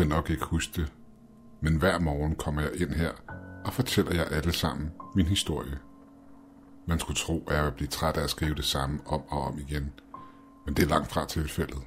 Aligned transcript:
kan 0.00 0.08
nok 0.08 0.30
ikke 0.30 0.44
huske 0.44 0.80
det, 0.80 0.92
men 1.60 1.76
hver 1.76 1.98
morgen 1.98 2.34
kommer 2.34 2.62
jeg 2.62 2.80
ind 2.80 2.90
her 2.90 3.10
og 3.64 3.72
fortæller 3.72 4.14
jer 4.14 4.24
alle 4.24 4.52
sammen 4.52 4.92
min 5.14 5.26
historie. 5.26 5.78
Man 6.86 6.98
skulle 6.98 7.16
tro, 7.16 7.44
at 7.48 7.56
jeg 7.56 7.64
ville 7.64 7.76
blive 7.76 7.88
træt 7.88 8.16
af 8.16 8.22
at 8.22 8.30
skrive 8.30 8.54
det 8.54 8.64
samme 8.64 9.00
om 9.06 9.22
og 9.28 9.42
om 9.42 9.58
igen, 9.58 9.92
men 10.66 10.74
det 10.74 10.82
er 10.82 10.88
langt 10.88 11.10
fra 11.10 11.26
tilfældet. 11.26 11.78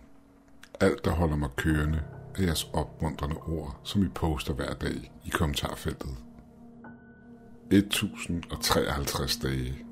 Alt, 0.79 1.05
der 1.05 1.11
holder 1.11 1.35
mig 1.35 1.49
kørende, 1.55 2.03
er 2.35 2.43
jeres 2.43 2.69
opmuntrende 2.73 3.35
ord, 3.37 3.79
som 3.83 4.03
I 4.03 4.07
poster 4.07 4.53
hver 4.53 4.73
dag 4.73 5.11
i 5.25 5.29
kommentarfeltet. 5.29 6.17
1053 7.71 9.37
dage. 9.37 9.85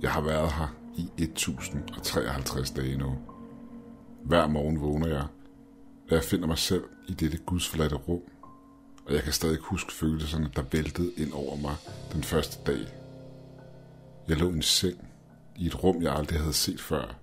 Jeg 0.00 0.10
har 0.10 0.20
været 0.20 0.52
her 0.52 0.74
i 0.96 1.22
1053 1.22 2.70
dage 2.70 2.96
nu. 2.96 3.18
Hver 4.24 4.46
morgen 4.46 4.80
vågner 4.80 5.08
jeg, 5.08 5.26
og 6.12 6.16
jeg 6.16 6.24
finder 6.24 6.46
mig 6.46 6.58
selv 6.58 6.84
i 7.08 7.12
dette 7.12 7.38
gudsforladte 7.38 7.96
rum, 7.96 8.20
og 9.06 9.14
jeg 9.14 9.22
kan 9.22 9.32
stadig 9.32 9.58
huske 9.58 9.92
følelserne, 9.92 10.50
der 10.56 10.62
væltede 10.72 11.12
ind 11.16 11.32
over 11.32 11.56
mig 11.56 11.74
den 12.12 12.22
første 12.22 12.72
dag. 12.72 12.86
Jeg 14.28 14.36
lå 14.36 14.50
i 14.50 14.52
en 14.52 14.62
seng 14.62 15.08
i 15.56 15.66
et 15.66 15.84
rum, 15.84 16.02
jeg 16.02 16.14
aldrig 16.14 16.38
havde 16.40 16.52
set 16.52 16.80
før. 16.80 17.16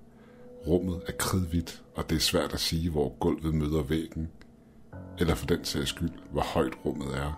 Rummet 0.67 1.01
er 1.07 1.11
kridhvidt, 1.19 1.83
og 1.95 2.09
det 2.09 2.15
er 2.15 2.19
svært 2.19 2.53
at 2.53 2.59
sige, 2.59 2.89
hvor 2.89 3.15
gulvet 3.19 3.53
møder 3.53 3.83
væggen, 3.83 4.29
eller 5.19 5.35
for 5.35 5.45
den 5.45 5.65
sags 5.65 5.89
skyld, 5.89 6.11
hvor 6.31 6.41
højt 6.41 6.73
rummet 6.85 7.17
er. 7.17 7.33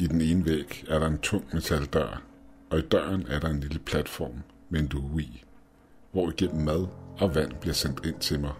I 0.00 0.06
den 0.06 0.20
ene 0.20 0.46
væg 0.46 0.84
er 0.88 0.98
der 0.98 1.06
en 1.06 1.18
tung 1.18 1.44
metaldør, 1.52 2.22
og 2.70 2.78
i 2.78 2.82
døren 2.82 3.26
er 3.28 3.40
der 3.40 3.48
en 3.48 3.60
lille 3.60 3.78
platform 3.78 4.42
med 4.68 4.80
en 4.80 4.86
due 4.86 5.22
i, 5.22 5.44
hvor 6.12 6.30
igennem 6.30 6.64
mad 6.64 6.86
og 7.18 7.34
vand 7.34 7.52
bliver 7.60 7.74
sendt 7.74 8.06
ind 8.06 8.18
til 8.18 8.40
mig. 8.40 8.52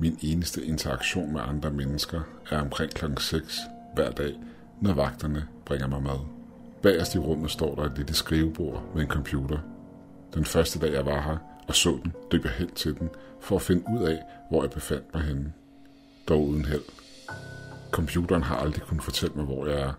Min 0.00 0.18
eneste 0.22 0.64
interaktion 0.64 1.32
med 1.32 1.40
andre 1.40 1.70
mennesker 1.70 2.20
er 2.50 2.60
omkring 2.60 2.90
kl. 2.92 3.04
6 3.18 3.58
hver 3.94 4.10
dag, 4.10 4.34
når 4.80 4.94
vagterne 4.94 5.48
bringer 5.64 5.86
mig 5.86 6.02
mad. 6.02 6.18
Bagerst 6.82 7.14
i 7.14 7.18
rummet 7.18 7.50
står 7.50 7.74
der 7.74 7.82
et 7.82 7.96
lille 7.96 8.14
skrivebord 8.14 8.82
med 8.94 9.02
en 9.02 9.08
computer. 9.08 9.58
Den 10.34 10.44
første 10.44 10.78
dag 10.78 10.92
jeg 10.92 11.06
var 11.06 11.20
her 11.20 11.36
og 11.68 11.74
så 11.74 11.98
den, 12.02 12.12
løb 12.32 12.44
jeg 12.44 12.52
hen 12.52 12.70
til 12.74 12.98
den 12.98 13.08
for 13.40 13.56
at 13.56 13.62
finde 13.62 13.84
ud 13.92 14.02
af, 14.02 14.22
hvor 14.50 14.62
jeg 14.62 14.70
befandt 14.70 15.14
mig 15.14 15.22
henne. 15.22 15.52
Dog 16.28 16.48
uden 16.48 16.64
held. 16.64 16.84
Computeren 17.90 18.42
har 18.42 18.56
aldrig 18.56 18.82
kunnet 18.82 19.04
fortælle 19.04 19.34
mig, 19.34 19.44
hvor 19.44 19.66
jeg 19.66 19.80
er. 19.80 19.92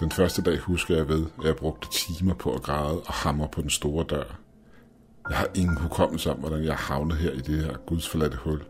Den 0.00 0.10
første 0.10 0.42
dag 0.42 0.58
husker 0.58 0.96
jeg 0.96 1.08
ved, 1.08 1.26
at 1.38 1.44
jeg 1.44 1.56
brugte 1.56 1.88
timer 1.92 2.34
på 2.34 2.54
at 2.54 2.62
græde 2.62 3.00
og 3.00 3.12
hamre 3.12 3.48
på 3.48 3.62
den 3.62 3.70
store 3.70 4.04
dør. 4.10 4.38
Jeg 5.28 5.36
har 5.36 5.48
ingen 5.54 5.76
hukommelse 5.76 6.30
om, 6.30 6.38
hvordan 6.38 6.64
jeg 6.64 6.76
havnede 6.76 7.18
her 7.18 7.32
i 7.32 7.40
det 7.40 7.64
her 7.64 7.76
gudsforladte 7.86 8.36
hul. 8.36 8.62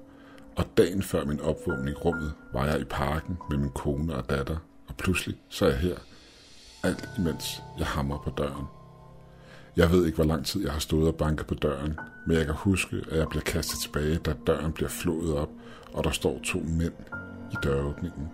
Og 0.56 0.64
dagen 0.76 1.02
før 1.02 1.24
min 1.24 1.40
opvågning 1.40 1.88
i 1.88 1.92
rummet, 1.92 2.32
var 2.52 2.66
jeg 2.66 2.80
i 2.80 2.84
parken 2.84 3.38
med 3.50 3.58
min 3.58 3.70
kone 3.70 4.14
og 4.16 4.30
datter, 4.30 4.56
og 4.88 4.94
pludselig 4.94 5.36
så 5.48 5.64
er 5.64 5.70
jeg 5.70 5.78
her. 5.78 5.96
Alt 6.82 7.08
imens 7.18 7.62
jeg 7.78 7.86
hamrer 7.86 8.18
på 8.18 8.30
døren. 8.30 8.64
Jeg 9.76 9.90
ved 9.90 10.06
ikke, 10.06 10.16
hvor 10.16 10.24
lang 10.24 10.46
tid 10.46 10.62
jeg 10.62 10.72
har 10.72 10.78
stået 10.78 11.08
og 11.08 11.14
banket 11.14 11.46
på 11.46 11.54
døren, 11.54 11.98
men 12.26 12.36
jeg 12.36 12.46
kan 12.46 12.54
huske, 12.54 12.96
at 13.10 13.18
jeg 13.18 13.28
bliver 13.28 13.42
kastet 13.42 13.80
tilbage, 13.80 14.18
da 14.18 14.34
døren 14.46 14.72
bliver 14.72 14.88
flået 14.88 15.34
op, 15.34 15.50
og 15.92 16.04
der 16.04 16.10
står 16.10 16.40
to 16.44 16.58
mænd 16.58 16.92
i 17.52 17.56
døråbningen. 17.62 18.28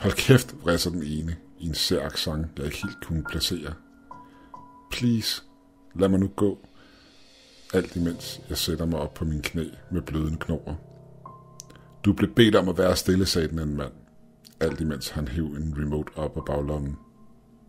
Hold 0.00 0.12
kæft, 0.12 0.54
vrisser 0.62 0.90
den 0.90 1.02
ene 1.02 1.36
i 1.58 1.66
en 1.68 1.74
sær 1.74 2.06
accent, 2.06 2.46
jeg 2.56 2.66
ikke 2.66 2.82
helt 2.82 3.06
kunne 3.06 3.24
placere. 3.24 3.72
Please, 4.90 5.42
lad 5.94 6.08
mig 6.08 6.20
nu 6.20 6.28
gå. 6.36 6.58
Alt 7.74 7.96
imens 7.96 8.40
jeg 8.48 8.58
sætter 8.58 8.86
mig 8.86 8.98
op 8.98 9.14
på 9.14 9.24
min 9.24 9.42
knæ 9.42 9.64
med 9.90 10.02
bløden 10.02 10.36
knor. 10.36 10.80
Du 12.04 12.12
blev 12.12 12.34
bedt 12.34 12.54
om 12.54 12.68
at 12.68 12.78
være 12.78 12.96
stille, 12.96 13.26
sagde 13.26 13.48
den 13.48 13.58
anden 13.58 13.76
mand. 13.76 13.92
Alt 14.60 14.80
imens 14.80 15.08
han 15.08 15.28
hæv 15.28 15.44
en 15.44 15.74
remote 15.78 16.12
op 16.16 16.36
af 16.36 16.44
baglommen. 16.44 16.96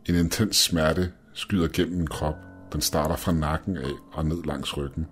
En 0.06 0.16
intens 0.16 0.58
smerte 0.58 1.12
skyder 1.34 1.68
gennem 1.74 1.98
min 1.98 2.08
krop. 2.08 2.36
Den 2.74 2.82
starter 2.82 3.16
fra 3.16 3.32
nakken 3.32 3.78
af 3.78 3.92
og 4.12 4.26
ned 4.26 4.44
langs 4.44 4.78
ryggen. 4.78 5.06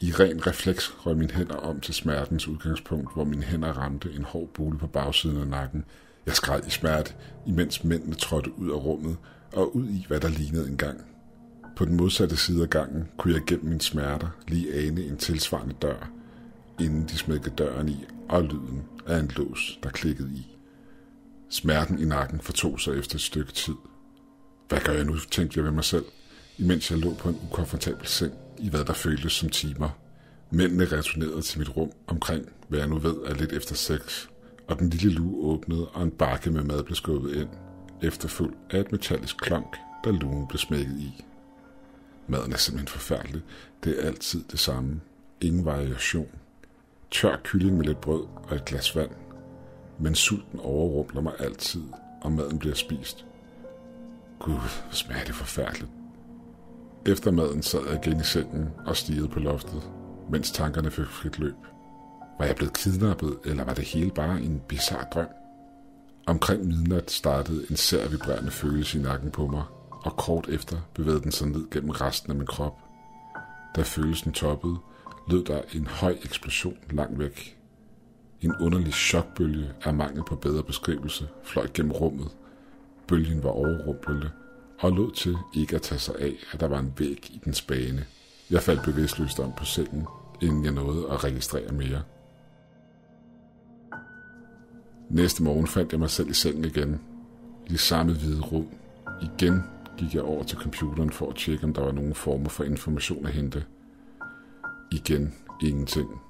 I 0.00 0.12
ren 0.12 0.46
refleks 0.46 0.94
røg 1.06 1.16
mine 1.16 1.32
hænder 1.32 1.56
om 1.56 1.80
til 1.80 1.94
smertens 1.94 2.48
udgangspunkt, 2.48 3.14
hvor 3.14 3.24
mine 3.24 3.42
hænder 3.42 3.72
ramte 3.72 4.12
en 4.12 4.24
hård 4.24 4.48
bule 4.54 4.78
på 4.78 4.86
bagsiden 4.86 5.40
af 5.40 5.48
nakken. 5.48 5.84
Jeg 6.26 6.34
skreg 6.34 6.66
i 6.66 6.70
smerte, 6.70 7.14
imens 7.46 7.84
mændene 7.84 8.14
trådte 8.14 8.58
ud 8.58 8.70
af 8.70 8.84
rummet 8.84 9.16
og 9.52 9.76
ud 9.76 9.88
i, 9.88 10.04
hvad 10.08 10.20
der 10.20 10.28
lignede 10.28 10.68
en 10.68 10.76
gang. 10.76 11.11
På 11.76 11.84
den 11.84 11.96
modsatte 11.96 12.36
side 12.36 12.62
af 12.62 12.70
gangen 12.70 13.08
kunne 13.16 13.34
jeg 13.34 13.42
gennem 13.46 13.68
mine 13.68 13.80
smerter 13.80 14.28
lige 14.48 14.74
ane 14.74 15.04
en 15.04 15.16
tilsvarende 15.16 15.74
dør, 15.82 16.10
inden 16.80 17.02
de 17.08 17.18
smækkede 17.18 17.54
døren 17.58 17.88
i, 17.88 18.04
og 18.28 18.42
lyden 18.42 18.82
af 19.06 19.18
en 19.18 19.30
lås, 19.36 19.78
der 19.82 19.90
klikkede 19.90 20.30
i. 20.34 20.56
Smerten 21.48 21.98
i 21.98 22.04
nakken 22.04 22.40
fortog 22.40 22.80
sig 22.80 22.98
efter 22.98 23.14
et 23.14 23.20
stykke 23.20 23.52
tid. 23.52 23.74
Hvad 24.68 24.80
gør 24.80 24.92
jeg 24.92 25.04
nu, 25.04 25.16
tænkte 25.30 25.58
jeg 25.58 25.64
ved 25.64 25.72
mig 25.72 25.84
selv, 25.84 26.04
imens 26.58 26.90
jeg 26.90 26.98
lå 26.98 27.14
på 27.14 27.28
en 27.28 27.38
ukomfortabel 27.50 28.06
seng 28.06 28.32
i 28.58 28.68
hvad 28.68 28.84
der 28.84 28.92
føltes 28.92 29.32
som 29.32 29.48
timer. 29.48 29.88
Mændene 30.50 30.84
returnerede 30.84 31.42
til 31.42 31.58
mit 31.58 31.76
rum 31.76 31.90
omkring, 32.06 32.44
hvad 32.68 32.78
jeg 32.78 32.88
nu 32.88 32.98
ved 32.98 33.16
er 33.26 33.34
lidt 33.34 33.52
efter 33.52 33.74
seks, 33.74 34.30
og 34.68 34.78
den 34.78 34.90
lille 34.90 35.10
lue 35.10 35.44
åbnede, 35.44 35.88
og 35.88 36.02
en 36.02 36.10
bakke 36.10 36.50
med 36.50 36.62
mad 36.62 36.82
blev 36.82 36.96
skubbet 36.96 37.34
ind, 37.34 37.48
efterfulgt 38.02 38.56
af 38.70 38.80
et 38.80 38.92
metallisk 38.92 39.36
klonk, 39.36 39.76
da 40.04 40.10
lugen 40.10 40.46
blev 40.48 40.58
smækket 40.58 41.00
i. 41.00 41.24
Maden 42.26 42.52
er 42.52 42.56
simpelthen 42.56 42.88
forfærdelig. 42.88 43.42
Det 43.84 44.00
er 44.00 44.06
altid 44.06 44.44
det 44.50 44.58
samme. 44.58 45.00
Ingen 45.40 45.64
variation. 45.64 46.28
Tør 47.10 47.36
kylling 47.44 47.76
med 47.76 47.84
lidt 47.84 48.00
brød 48.00 48.24
og 48.48 48.56
et 48.56 48.64
glas 48.64 48.96
vand. 48.96 49.10
Men 49.98 50.14
sulten 50.14 50.60
overrumpler 50.60 51.20
mig 51.20 51.32
altid, 51.38 51.82
og 52.20 52.32
maden 52.32 52.58
bliver 52.58 52.74
spist. 52.74 53.24
Gud, 54.38 54.54
hvor 54.54 54.88
smager 54.90 55.24
det 55.24 55.34
forfærdeligt. 55.34 55.90
Efter 57.06 57.30
maden 57.30 57.62
sad 57.62 57.80
jeg 57.88 58.06
igen 58.06 58.20
i 58.20 58.24
sengen 58.24 58.68
og 58.86 58.96
stirrede 58.96 59.28
på 59.28 59.38
loftet, 59.38 59.90
mens 60.30 60.50
tankerne 60.50 60.90
fik 60.90 61.06
frit 61.06 61.38
løb. 61.38 61.54
Var 62.38 62.46
jeg 62.46 62.56
blevet 62.56 62.74
kidnappet, 62.74 63.38
eller 63.44 63.64
var 63.64 63.74
det 63.74 63.84
hele 63.84 64.10
bare 64.10 64.40
en 64.40 64.62
bizarre 64.68 65.06
drøm? 65.14 65.26
Omkring 66.26 66.66
midnat 66.66 67.10
startede 67.10 67.66
en 67.70 67.76
sær 67.76 68.08
vibrerende 68.08 68.50
følelse 68.50 68.98
i 68.98 69.02
nakken 69.02 69.30
på 69.30 69.46
mig, 69.46 69.62
og 70.04 70.16
kort 70.16 70.48
efter 70.48 70.76
bevægede 70.94 71.22
den 71.22 71.32
sig 71.32 71.48
ned 71.48 71.70
gennem 71.70 71.90
resten 71.90 72.30
af 72.30 72.36
min 72.36 72.46
krop. 72.46 72.78
Da 73.76 73.82
følelsen 73.82 74.32
toppede, 74.32 74.76
lød 75.28 75.44
der 75.44 75.62
en 75.74 75.86
høj 75.86 76.16
eksplosion 76.24 76.76
langt 76.90 77.18
væk. 77.18 77.58
En 78.40 78.54
underlig 78.60 78.92
chokbølge 78.92 79.72
af 79.84 79.94
mangel 79.94 80.24
på 80.24 80.36
bedre 80.36 80.62
beskrivelse 80.62 81.28
fløj 81.44 81.68
gennem 81.74 81.92
rummet. 81.92 82.28
Bølgen 83.08 83.42
var 83.42 83.50
overrumplende 83.50 84.30
og 84.78 84.92
lod 84.92 85.12
til 85.12 85.36
ikke 85.56 85.76
at 85.76 85.82
tage 85.82 85.98
sig 85.98 86.14
af, 86.18 86.34
at 86.52 86.60
der 86.60 86.66
var 86.66 86.78
en 86.78 86.92
væg 86.98 87.30
i 87.30 87.40
dens 87.44 87.62
bane. 87.62 88.06
Jeg 88.50 88.62
faldt 88.62 88.84
bevidstløst 88.84 89.40
om 89.40 89.52
på 89.56 89.64
sengen, 89.64 90.06
inden 90.42 90.64
jeg 90.64 90.72
nåede 90.72 91.10
at 91.10 91.24
registrere 91.24 91.72
mere. 91.72 92.02
Næste 95.10 95.42
morgen 95.42 95.66
fandt 95.66 95.92
jeg 95.92 96.00
mig 96.00 96.10
selv 96.10 96.30
i 96.30 96.34
sengen 96.34 96.64
igen, 96.64 97.00
i 97.66 97.72
det 97.72 97.80
samme 97.80 98.12
hvide 98.12 98.40
rum. 98.40 98.68
Igen 99.22 99.62
gik 99.98 100.14
jeg 100.14 100.22
over 100.22 100.42
til 100.42 100.58
computeren 100.58 101.10
for 101.10 101.30
at 101.30 101.36
tjekke, 101.36 101.64
om 101.64 101.74
der 101.74 101.82
var 101.82 101.92
nogen 101.92 102.14
former 102.14 102.48
for 102.48 102.64
information 102.64 103.26
at 103.26 103.32
hente. 103.32 103.64
Igen 104.92 105.34
ingenting. 105.62 106.20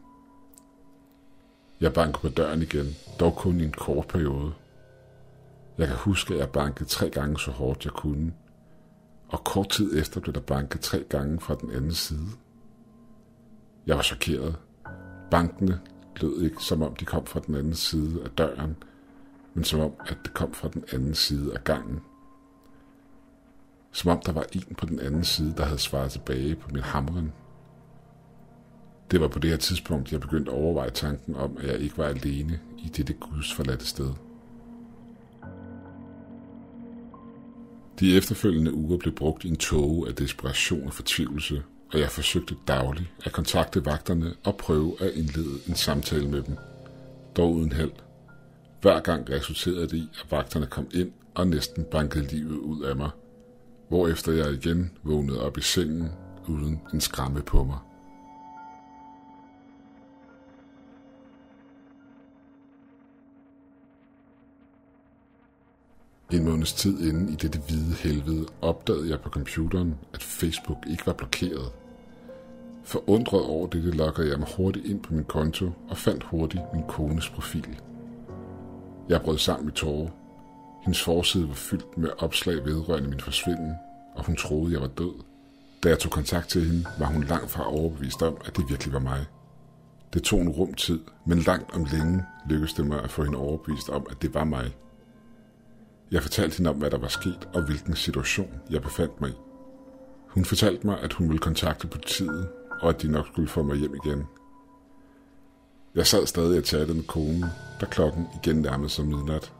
Jeg 1.80 1.92
bankede 1.92 2.18
på 2.18 2.28
døren 2.28 2.62
igen, 2.62 2.86
dog 3.20 3.36
kun 3.36 3.60
i 3.60 3.64
en 3.64 3.72
kort 3.72 4.08
periode. 4.08 4.52
Jeg 5.78 5.86
kan 5.86 5.96
huske, 5.96 6.34
at 6.34 6.40
jeg 6.40 6.50
bankede 6.50 6.88
tre 6.88 7.10
gange 7.10 7.38
så 7.38 7.50
hårdt 7.50 7.84
jeg 7.84 7.92
kunne, 7.92 8.32
og 9.28 9.44
kort 9.44 9.68
tid 9.68 10.00
efter 10.00 10.20
blev 10.20 10.34
der 10.34 10.40
banket 10.40 10.80
tre 10.80 11.04
gange 11.08 11.40
fra 11.40 11.54
den 11.54 11.70
anden 11.70 11.94
side. 11.94 12.26
Jeg 13.86 13.96
var 13.96 14.02
chokeret. 14.02 14.56
Bankene 15.30 15.80
lød 16.20 16.42
ikke, 16.42 16.62
som 16.62 16.82
om 16.82 16.96
de 16.96 17.04
kom 17.04 17.26
fra 17.26 17.40
den 17.46 17.54
anden 17.54 17.74
side 17.74 18.24
af 18.24 18.30
døren, 18.30 18.76
men 19.54 19.64
som 19.64 19.80
om, 19.80 19.92
at 20.06 20.16
det 20.24 20.34
kom 20.34 20.52
fra 20.52 20.68
den 20.68 20.84
anden 20.92 21.14
side 21.14 21.54
af 21.54 21.64
gangen. 21.64 22.00
Som 23.92 24.10
om 24.10 24.20
der 24.26 24.32
var 24.32 24.44
en 24.52 24.74
på 24.78 24.86
den 24.86 25.00
anden 25.00 25.24
side, 25.24 25.54
der 25.56 25.64
havde 25.64 25.78
svaret 25.78 26.12
tilbage 26.12 26.54
på 26.54 26.68
min 26.72 26.82
hamren. 26.82 27.32
Det 29.10 29.20
var 29.20 29.28
på 29.28 29.38
det 29.38 29.50
her 29.50 29.56
tidspunkt, 29.56 30.12
jeg 30.12 30.20
begyndte 30.20 30.52
at 30.52 30.58
overveje 30.58 30.90
tanken 30.90 31.36
om, 31.36 31.56
at 31.56 31.66
jeg 31.66 31.78
ikke 31.78 31.98
var 31.98 32.04
alene 32.04 32.60
i 32.78 32.88
dette 32.88 33.12
Guds 33.12 33.54
forladte 33.54 33.86
sted. 33.86 34.10
De 38.00 38.16
efterfølgende 38.16 38.74
uger 38.74 38.98
blev 38.98 39.14
brugt 39.14 39.44
i 39.44 39.48
en 39.48 39.56
tåge 39.56 40.08
af 40.08 40.14
desperation 40.14 40.86
og 40.86 40.92
fortvivlelse, 40.92 41.62
og 41.92 42.00
jeg 42.00 42.10
forsøgte 42.10 42.56
dagligt 42.68 43.08
at 43.24 43.32
kontakte 43.32 43.84
vagterne 43.84 44.34
og 44.44 44.56
prøve 44.56 45.02
at 45.02 45.10
indlede 45.14 45.58
en 45.68 45.74
samtale 45.74 46.28
med 46.28 46.42
dem. 46.42 46.56
Dog 47.36 47.52
uden 47.52 47.72
held. 47.72 47.92
Hver 48.80 49.00
gang 49.00 49.30
resulterede 49.30 49.88
det 49.88 49.94
i, 49.96 50.08
at 50.24 50.30
vagterne 50.30 50.66
kom 50.66 50.86
ind 50.94 51.12
og 51.34 51.46
næsten 51.46 51.84
bankede 51.84 52.26
livet 52.26 52.56
ud 52.56 52.82
af 52.82 52.96
mig, 52.96 53.10
hvorefter 53.92 54.32
jeg 54.32 54.52
igen 54.52 54.90
vågnede 55.02 55.46
op 55.46 55.58
i 55.58 55.60
sengen 55.60 56.08
uden 56.48 56.80
en 56.94 57.00
skramme 57.00 57.42
på 57.42 57.64
mig. 57.64 57.78
En 66.32 66.44
måneds 66.44 66.72
tid 66.72 67.08
inden 67.08 67.28
i 67.28 67.34
dette 67.34 67.58
hvide 67.58 67.94
helvede 67.94 68.46
opdagede 68.62 69.10
jeg 69.10 69.20
på 69.20 69.28
computeren, 69.28 69.94
at 70.14 70.22
Facebook 70.22 70.78
ikke 70.90 71.06
var 71.06 71.12
blokeret. 71.12 71.72
Forundret 72.84 73.44
over 73.44 73.66
dette 73.66 73.90
loggede 73.90 74.30
jeg 74.30 74.38
mig 74.38 74.48
hurtigt 74.56 74.86
ind 74.86 75.02
på 75.02 75.14
min 75.14 75.24
konto 75.24 75.70
og 75.88 75.96
fandt 75.96 76.24
hurtigt 76.24 76.62
min 76.74 76.84
kones 76.88 77.28
profil. 77.28 77.80
Jeg 79.08 79.20
brød 79.22 79.38
sammen 79.38 79.68
i 79.68 79.72
tårer 79.72 80.21
hendes 80.82 81.02
forside 81.02 81.48
var 81.48 81.54
fyldt 81.54 81.98
med 81.98 82.10
opslag 82.18 82.64
vedrørende 82.64 83.08
min 83.08 83.20
forsvinden, 83.20 83.74
og 84.14 84.26
hun 84.26 84.36
troede, 84.36 84.72
jeg 84.72 84.80
var 84.80 84.86
død. 84.86 85.14
Da 85.82 85.88
jeg 85.88 85.98
tog 85.98 86.12
kontakt 86.12 86.48
til 86.48 86.64
hende, 86.64 86.86
var 86.98 87.06
hun 87.06 87.24
langt 87.24 87.50
fra 87.50 87.72
overbevist 87.72 88.22
om, 88.22 88.36
at 88.44 88.56
det 88.56 88.64
virkelig 88.68 88.92
var 88.92 88.98
mig. 88.98 89.26
Det 90.12 90.22
tog 90.22 90.40
en 90.40 90.48
rum 90.48 90.74
tid, 90.74 91.00
men 91.26 91.38
langt 91.38 91.74
om 91.74 91.84
længe 91.92 92.24
lykkedes 92.48 92.72
det 92.72 92.86
mig 92.86 93.02
at 93.02 93.10
få 93.10 93.24
hende 93.24 93.38
overbevist 93.38 93.88
om, 93.88 94.06
at 94.10 94.22
det 94.22 94.34
var 94.34 94.44
mig. 94.44 94.76
Jeg 96.10 96.22
fortalte 96.22 96.56
hende 96.56 96.70
om, 96.70 96.76
hvad 96.76 96.90
der 96.90 96.98
var 96.98 97.08
sket 97.08 97.48
og 97.54 97.62
hvilken 97.62 97.96
situation 97.96 98.60
jeg 98.70 98.82
befandt 98.82 99.20
mig 99.20 99.30
i. 99.30 99.34
Hun 100.28 100.44
fortalte 100.44 100.86
mig, 100.86 101.00
at 101.00 101.12
hun 101.12 101.28
ville 101.28 101.40
kontakte 101.40 101.86
politiet, 101.86 102.48
og 102.80 102.88
at 102.88 103.02
de 103.02 103.08
nok 103.08 103.26
skulle 103.26 103.48
få 103.48 103.62
mig 103.62 103.76
hjem 103.76 103.94
igen. 104.04 104.24
Jeg 105.94 106.06
sad 106.06 106.26
stadig 106.26 106.58
og 106.58 106.64
chattede 106.64 106.94
med 106.94 107.04
konen, 107.04 107.44
da 107.80 107.86
klokken 107.86 108.26
igen 108.42 108.56
nærmede 108.56 108.88
sig 108.88 109.06
midnat, 109.06 109.52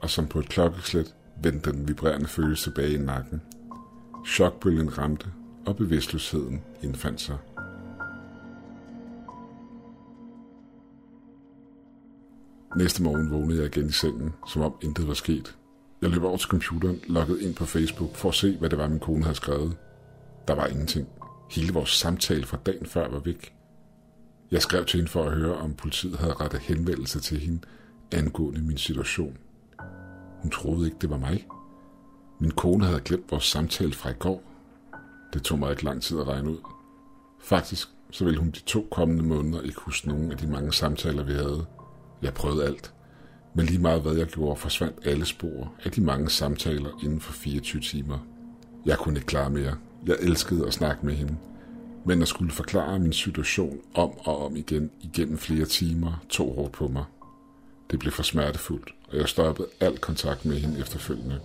og 0.00 0.10
som 0.10 0.26
på 0.26 0.38
et 0.38 0.48
klokkeslæt 0.48 1.14
vendte 1.42 1.72
den 1.72 1.88
vibrerende 1.88 2.26
følelse 2.26 2.64
tilbage 2.70 2.94
i 2.94 2.98
nakken. 2.98 3.42
Chokbølgen 4.26 4.98
ramte, 4.98 5.26
og 5.66 5.76
bevidstløsheden 5.76 6.62
indfandt 6.82 7.20
sig. 7.20 7.38
Næste 12.76 13.02
morgen 13.02 13.30
vågnede 13.30 13.58
jeg 13.58 13.76
igen 13.76 13.88
i 13.88 13.92
sengen, 13.92 14.32
som 14.48 14.62
om 14.62 14.74
intet 14.82 15.08
var 15.08 15.14
sket. 15.14 15.56
Jeg 16.02 16.10
løb 16.10 16.22
over 16.22 16.36
til 16.36 16.48
computeren, 16.48 17.00
logget 17.08 17.40
ind 17.40 17.54
på 17.54 17.64
Facebook 17.64 18.14
for 18.14 18.28
at 18.28 18.34
se, 18.34 18.56
hvad 18.56 18.70
det 18.70 18.78
var, 18.78 18.88
min 18.88 19.00
kone 19.00 19.22
havde 19.22 19.36
skrevet. 19.36 19.76
Der 20.48 20.54
var 20.54 20.66
ingenting. 20.66 21.08
Hele 21.50 21.72
vores 21.72 21.90
samtale 21.90 22.46
fra 22.46 22.58
dagen 22.66 22.86
før 22.86 23.08
var 23.08 23.18
væk. 23.18 23.54
Jeg 24.50 24.62
skrev 24.62 24.84
til 24.84 24.96
hende 24.96 25.10
for 25.10 25.24
at 25.24 25.32
høre, 25.32 25.54
om 25.54 25.74
politiet 25.74 26.18
havde 26.18 26.32
rettet 26.32 26.60
henvendelse 26.60 27.20
til 27.20 27.38
hende 27.38 27.60
angående 28.12 28.62
min 28.62 28.78
situation. 28.78 29.36
Hun 30.42 30.50
troede 30.50 30.86
ikke, 30.86 30.98
det 31.00 31.10
var 31.10 31.18
mig. 31.18 31.46
Min 32.38 32.50
kone 32.50 32.84
havde 32.84 33.00
glemt 33.00 33.30
vores 33.30 33.44
samtale 33.44 33.92
fra 33.92 34.10
i 34.10 34.14
går. 34.18 34.42
Det 35.32 35.42
tog 35.42 35.58
mig 35.58 35.70
ikke 35.70 35.84
lang 35.84 36.02
tid 36.02 36.20
at 36.20 36.28
regne 36.28 36.50
ud. 36.50 36.58
Faktisk 37.40 37.88
så 38.10 38.24
ville 38.24 38.40
hun 38.40 38.50
de 38.50 38.60
to 38.60 38.86
kommende 38.90 39.24
måneder 39.24 39.62
ikke 39.62 39.80
huske 39.80 40.08
nogen 40.08 40.32
af 40.32 40.38
de 40.38 40.46
mange 40.46 40.72
samtaler, 40.72 41.24
vi 41.24 41.32
havde. 41.32 41.66
Jeg 42.22 42.34
prøvede 42.34 42.64
alt. 42.64 42.94
Men 43.54 43.66
lige 43.66 43.78
meget 43.78 44.02
hvad 44.02 44.14
jeg 44.14 44.26
gjorde, 44.26 44.56
forsvandt 44.56 45.06
alle 45.06 45.24
spor 45.24 45.72
af 45.84 45.90
de 45.90 46.00
mange 46.00 46.30
samtaler 46.30 46.90
inden 47.04 47.20
for 47.20 47.32
24 47.32 47.82
timer. 47.82 48.18
Jeg 48.86 48.98
kunne 48.98 49.16
ikke 49.16 49.26
klare 49.26 49.50
mere. 49.50 49.74
Jeg 50.06 50.16
elskede 50.20 50.66
at 50.66 50.72
snakke 50.72 51.06
med 51.06 51.14
hende. 51.14 51.36
Men 52.04 52.22
at 52.22 52.28
skulle 52.28 52.50
forklare 52.50 52.98
min 52.98 53.12
situation 53.12 53.78
om 53.94 54.10
og 54.18 54.44
om 54.44 54.56
igen 54.56 54.90
igennem 55.00 55.38
flere 55.38 55.64
timer 55.64 56.22
tog 56.28 56.54
hårdt 56.54 56.72
på 56.72 56.88
mig. 56.88 57.04
Det 57.90 57.98
blev 57.98 58.12
for 58.12 58.22
smertefuldt, 58.22 58.94
og 59.08 59.16
jeg 59.16 59.28
stoppede 59.28 59.68
al 59.80 59.98
kontakt 59.98 60.44
med 60.44 60.56
hende 60.56 60.80
efterfølgende. 60.80 61.40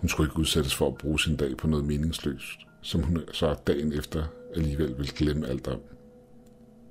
Hun 0.00 0.08
skulle 0.08 0.28
ikke 0.28 0.38
udsættes 0.38 0.74
for 0.74 0.86
at 0.86 0.98
bruge 0.98 1.20
sin 1.20 1.36
dag 1.36 1.56
på 1.56 1.66
noget 1.66 1.84
meningsløst, 1.84 2.58
som 2.82 3.02
hun 3.02 3.22
så 3.32 3.54
dagen 3.66 3.92
efter 3.92 4.24
alligevel 4.56 4.98
ville 4.98 5.12
glemme 5.16 5.48
alt 5.48 5.68
om. 5.68 5.80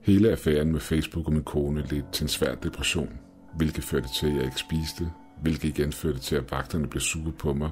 Hele 0.02 0.32
affæren 0.32 0.72
med 0.72 0.80
Facebook 0.80 1.26
og 1.28 1.34
min 1.34 1.44
kone 1.44 1.82
ledte 1.82 2.08
til 2.12 2.24
en 2.24 2.28
svær 2.28 2.56
depression, 2.56 3.20
hvilket 3.56 3.84
førte 3.84 4.08
til, 4.20 4.28
at 4.28 4.36
jeg 4.36 4.44
ikke 4.44 4.60
spiste, 4.60 5.12
hvilket 5.42 5.64
igen 5.64 5.92
førte 5.92 6.20
til, 6.20 6.36
at 6.36 6.52
vagterne 6.52 6.88
blev 6.88 7.02
sure 7.02 7.32
på 7.32 7.54
mig 7.54 7.70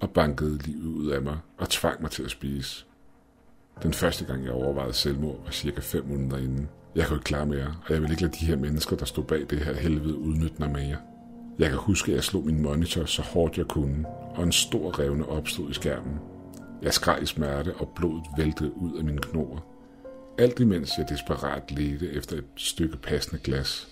og 0.00 0.10
bankede 0.10 0.58
livet 0.58 0.86
ud 0.86 1.10
af 1.10 1.22
mig 1.22 1.38
og 1.58 1.68
tvang 1.68 2.02
mig 2.02 2.10
til 2.10 2.22
at 2.22 2.30
spise. 2.30 2.84
Den 3.82 3.92
første 3.92 4.24
gang, 4.24 4.44
jeg 4.44 4.52
overvejede 4.52 4.92
selvmord, 4.92 5.44
var 5.44 5.50
cirka 5.50 5.80
5 5.80 6.06
måneder 6.06 6.38
inden. 6.38 6.68
Jeg 6.94 7.06
kunne 7.06 7.16
ikke 7.16 7.24
klare 7.24 7.46
mere, 7.46 7.74
og 7.86 7.92
jeg 7.92 8.00
ville 8.00 8.12
ikke 8.12 8.22
lade 8.22 8.32
de 8.40 8.46
her 8.46 8.56
mennesker, 8.56 8.96
der 8.96 9.04
stod 9.04 9.24
bag 9.24 9.46
det 9.50 9.58
her 9.58 9.74
helvede, 9.74 10.18
udnytte 10.18 10.56
mig 10.58 10.70
mere. 10.70 10.96
Jeg 11.58 11.68
kan 11.68 11.78
huske, 11.78 12.12
at 12.12 12.16
jeg 12.16 12.24
slog 12.24 12.46
min 12.46 12.62
monitor 12.62 13.04
så 13.04 13.22
hårdt 13.22 13.58
jeg 13.58 13.66
kunne, 13.66 14.06
og 14.08 14.42
en 14.42 14.52
stor 14.52 14.98
revne 14.98 15.28
opstod 15.28 15.70
i 15.70 15.74
skærmen. 15.74 16.18
Jeg 16.82 16.94
skreg 16.94 17.22
i 17.22 17.26
smerte, 17.26 17.74
og 17.74 17.88
blodet 17.96 18.24
væltede 18.36 18.76
ud 18.76 18.98
af 18.98 19.04
mine 19.04 19.18
knoger. 19.18 19.58
Alt 20.38 20.60
imens 20.60 20.98
jeg 20.98 21.08
desperat 21.08 21.70
ledte 21.70 22.12
efter 22.12 22.36
et 22.36 22.44
stykke 22.56 22.96
passende 22.96 23.42
glas. 23.42 23.88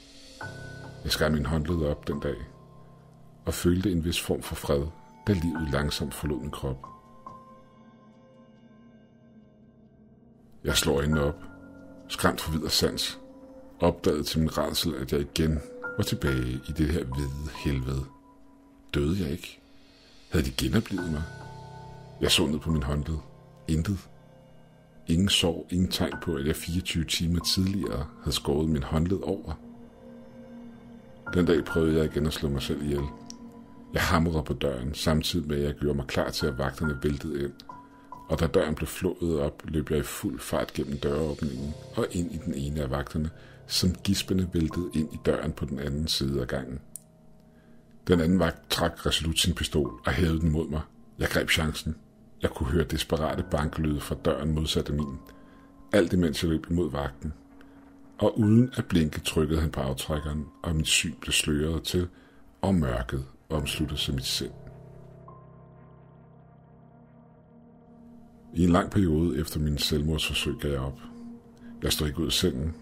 Jeg 1.04 1.12
skar 1.12 1.28
min 1.28 1.46
håndled 1.46 1.86
op 1.86 2.08
den 2.08 2.20
dag, 2.20 2.36
og 3.44 3.54
følte 3.54 3.92
en 3.92 4.04
vis 4.04 4.20
form 4.20 4.42
for 4.42 4.54
fred, 4.54 4.82
da 5.26 5.32
livet 5.32 5.70
langsomt 5.72 6.14
forlod 6.14 6.40
min 6.40 6.50
krop. 6.50 6.86
Jeg 10.64 10.76
slår 10.76 10.96
øjnene 10.96 11.22
op, 11.22 11.49
skræmt 12.10 12.40
for 12.40 12.52
videre 12.52 12.70
sans, 12.70 13.18
opdagede 13.80 14.22
til 14.22 14.40
min 14.40 14.58
redsel, 14.58 14.94
at 14.94 15.12
jeg 15.12 15.20
igen 15.20 15.60
var 15.96 16.04
tilbage 16.04 16.60
i 16.68 16.72
det 16.78 16.88
her 16.88 17.04
hvide 17.04 17.50
helvede. 17.64 18.04
Døde 18.94 19.22
jeg 19.22 19.30
ikke? 19.30 19.60
Havde 20.30 20.44
de 20.44 20.50
genoplevet 20.50 21.12
mig? 21.12 21.22
Jeg 22.20 22.30
så 22.30 22.46
ned 22.46 22.58
på 22.58 22.70
min 22.70 22.82
håndled. 22.82 23.18
Intet. 23.68 23.98
Ingen 25.06 25.28
sorg, 25.28 25.66
ingen 25.70 25.88
tegn 25.88 26.12
på, 26.22 26.34
at 26.34 26.46
jeg 26.46 26.56
24 26.56 27.04
timer 27.04 27.40
tidligere 27.40 28.06
havde 28.22 28.36
skåret 28.36 28.68
min 28.68 28.82
håndled 28.82 29.20
over. 29.22 29.52
Den 31.34 31.46
dag 31.46 31.64
prøvede 31.64 31.96
jeg 31.96 32.04
igen 32.04 32.26
at 32.26 32.32
slå 32.32 32.48
mig 32.48 32.62
selv 32.62 32.82
ihjel. 32.82 33.04
Jeg 33.94 34.02
hamrede 34.02 34.42
på 34.42 34.52
døren, 34.52 34.94
samtidig 34.94 35.48
med 35.48 35.56
at 35.56 35.62
jeg 35.62 35.74
gjorde 35.74 35.96
mig 35.96 36.06
klar 36.06 36.30
til, 36.30 36.46
at 36.46 36.58
vagterne 36.58 36.98
væltede 37.02 37.44
ind. 37.44 37.52
Og 38.30 38.40
da 38.40 38.46
døren 38.46 38.74
blev 38.74 38.86
flået 38.86 39.40
op, 39.40 39.62
løb 39.64 39.90
jeg 39.90 39.98
i 39.98 40.02
fuld 40.02 40.40
fart 40.40 40.72
gennem 40.72 40.98
døråbningen 40.98 41.74
og 41.96 42.06
ind 42.10 42.32
i 42.32 42.36
den 42.36 42.54
ene 42.54 42.82
af 42.82 42.90
vagterne, 42.90 43.30
som 43.66 43.94
gispende 44.04 44.48
væltede 44.52 44.90
ind 44.94 45.12
i 45.12 45.18
døren 45.26 45.52
på 45.52 45.64
den 45.64 45.78
anden 45.78 46.08
side 46.08 46.40
af 46.40 46.48
gangen. 46.48 46.80
Den 48.06 48.20
anden 48.20 48.38
vagt 48.38 48.70
trak 48.70 49.06
resolut 49.06 49.38
sin 49.38 49.54
pistol 49.54 50.00
og 50.06 50.12
hævede 50.12 50.40
den 50.40 50.52
mod 50.52 50.68
mig. 50.68 50.80
Jeg 51.18 51.28
greb 51.28 51.50
chancen. 51.50 51.96
Jeg 52.42 52.50
kunne 52.50 52.70
høre 52.70 52.84
desperate 52.84 53.44
banklyde 53.50 54.00
fra 54.00 54.14
døren 54.24 54.54
modsat 54.54 54.88
af 54.88 54.94
min. 54.94 55.18
Alt 55.92 56.12
imens 56.12 56.42
jeg 56.42 56.50
løb 56.50 56.70
imod 56.70 56.90
vagten. 56.90 57.32
Og 58.18 58.38
uden 58.38 58.70
at 58.76 58.86
blinke 58.86 59.20
trykkede 59.20 59.60
han 59.60 59.70
på 59.70 59.80
aftrækkeren, 59.80 60.46
og 60.62 60.76
mit 60.76 60.86
syn 60.86 61.14
blev 61.20 61.32
sløret 61.32 61.82
til, 61.82 62.08
og 62.60 62.74
mørket 62.74 63.24
omsluttede 63.48 64.00
sig 64.00 64.14
mit 64.14 64.26
sind. 64.26 64.69
I 68.54 68.64
en 68.64 68.70
lang 68.70 68.90
periode 68.90 69.38
efter 69.38 69.60
min 69.60 69.78
selvmordsforsøg 69.78 70.54
gav 70.60 70.70
jeg 70.70 70.80
op. 70.80 70.98
Jeg 71.82 71.92
stod 71.92 72.06
ikke 72.06 72.20
ud 72.20 72.26
af 72.26 72.32
sengen. 72.32 72.74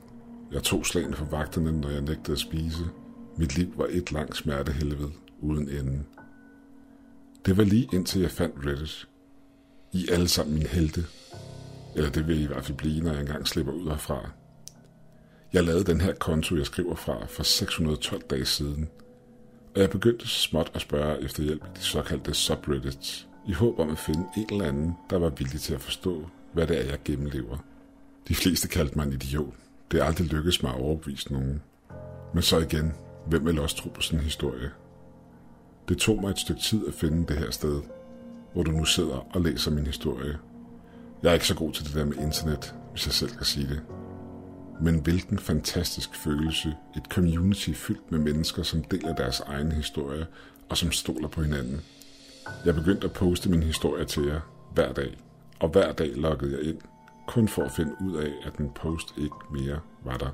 Jeg 0.52 0.62
tog 0.62 0.86
slagene 0.86 1.16
for 1.16 1.24
vagterne, 1.24 1.80
når 1.80 1.88
jeg 1.88 2.00
nægtede 2.00 2.32
at 2.32 2.38
spise. 2.38 2.84
Mit 3.36 3.56
liv 3.56 3.72
var 3.76 3.86
et 3.90 4.12
langt 4.12 4.36
smertehelvede 4.36 5.12
uden 5.40 5.68
ende. 5.68 6.04
Det 7.46 7.56
var 7.56 7.64
lige 7.64 7.88
indtil 7.92 8.20
jeg 8.20 8.30
fandt 8.30 8.66
Reddit. 8.66 9.08
I 9.92 10.08
alle 10.10 10.28
sammen 10.28 10.54
mine 10.54 10.68
helte. 10.68 11.04
Eller 11.96 12.10
det 12.10 12.28
vil 12.28 12.40
I 12.40 12.42
i 12.42 12.46
hvert 12.46 12.64
fald 12.64 12.78
blive, 12.78 13.04
når 13.04 13.12
jeg 13.12 13.20
engang 13.20 13.48
slipper 13.48 13.72
ud 13.72 13.88
herfra. 13.88 14.30
Jeg 15.52 15.64
lavede 15.64 15.84
den 15.84 16.00
her 16.00 16.14
konto, 16.14 16.56
jeg 16.56 16.66
skriver 16.66 16.94
fra, 16.94 17.26
for 17.26 17.42
612 17.42 18.22
dage 18.22 18.44
siden. 18.44 18.88
Og 19.74 19.80
jeg 19.80 19.90
begyndte 19.90 20.28
småt 20.28 20.70
at 20.74 20.80
spørge 20.80 21.22
efter 21.22 21.42
hjælp 21.42 21.64
i 21.64 21.68
de 21.76 21.80
såkaldte 21.80 22.34
subreddits, 22.34 23.27
i 23.46 23.52
håb 23.52 23.78
om 23.78 23.90
at 23.90 23.98
finde 23.98 24.26
en 24.36 24.46
eller 24.50 24.64
anden, 24.64 24.96
der 25.10 25.18
var 25.18 25.28
villig 25.28 25.60
til 25.60 25.74
at 25.74 25.80
forstå, 25.80 26.26
hvad 26.52 26.66
det 26.66 26.80
er, 26.80 26.90
jeg 26.90 26.98
gennemlever. 27.04 27.56
De 28.28 28.34
fleste 28.34 28.68
kaldte 28.68 28.96
mig 28.96 29.06
en 29.06 29.12
idiot. 29.12 29.54
Det 29.90 30.00
er 30.00 30.04
aldrig 30.04 30.26
lykkedes 30.26 30.62
mig 30.62 30.74
at 30.74 30.80
overbevise 30.80 31.32
nogen. 31.32 31.62
Men 32.34 32.42
så 32.42 32.58
igen, 32.58 32.92
hvem 33.26 33.46
vil 33.46 33.60
også 33.60 33.76
tro 33.76 33.88
på 33.88 34.00
sådan 34.00 34.18
en 34.18 34.24
historie? 34.24 34.70
Det 35.88 35.98
tog 35.98 36.20
mig 36.20 36.30
et 36.30 36.38
stykke 36.38 36.60
tid 36.60 36.88
at 36.88 36.94
finde 36.94 37.26
det 37.26 37.38
her 37.38 37.50
sted, 37.50 37.82
hvor 38.52 38.62
du 38.62 38.70
nu 38.70 38.84
sidder 38.84 39.26
og 39.34 39.40
læser 39.40 39.70
min 39.70 39.86
historie. 39.86 40.38
Jeg 41.22 41.28
er 41.28 41.34
ikke 41.34 41.46
så 41.46 41.54
god 41.54 41.72
til 41.72 41.84
det 41.84 41.94
der 41.94 42.04
med 42.04 42.16
internet, 42.16 42.74
hvis 42.90 43.06
jeg 43.06 43.12
selv 43.12 43.30
kan 43.30 43.46
sige 43.46 43.68
det. 43.68 43.80
Men 44.80 45.00
hvilken 45.00 45.38
fantastisk 45.38 46.14
følelse, 46.14 46.74
et 46.96 47.04
community 47.04 47.70
fyldt 47.70 48.12
med 48.12 48.18
mennesker, 48.18 48.62
som 48.62 48.84
deler 48.84 49.14
deres 49.14 49.40
egen 49.40 49.72
historie 49.72 50.26
og 50.68 50.76
som 50.76 50.92
stoler 50.92 51.28
på 51.28 51.42
hinanden. 51.42 51.80
Jeg 52.64 52.74
begyndte 52.74 53.04
at 53.04 53.12
poste 53.12 53.50
min 53.50 53.62
historie 53.62 54.04
til 54.04 54.22
jer 54.22 54.40
hver 54.74 54.92
dag, 54.92 55.18
og 55.60 55.68
hver 55.68 55.92
dag 55.92 56.16
loggede 56.16 56.56
jeg 56.58 56.62
ind, 56.62 56.78
kun 57.26 57.48
for 57.48 57.62
at 57.62 57.72
finde 57.72 57.94
ud 58.00 58.16
af, 58.16 58.32
at 58.44 58.58
den 58.58 58.70
post 58.70 59.14
ikke 59.16 59.36
mere 59.52 59.80
var 60.04 60.16
der. 60.16 60.30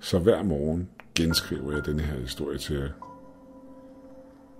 Så 0.00 0.18
hver 0.18 0.42
morgen 0.42 0.88
genskriver 1.14 1.72
jeg 1.72 1.86
denne 1.86 2.02
her 2.02 2.20
historie 2.20 2.58
til 2.58 2.76
jer. 2.76 2.88